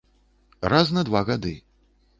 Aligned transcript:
Раз 0.75 0.91
на 0.97 1.05
два 1.11 1.23
гады. 1.31 1.55